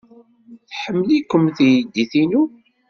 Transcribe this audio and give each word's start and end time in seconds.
Tḥemmel-ikem 0.69 1.45
teydit-inu. 1.57 2.43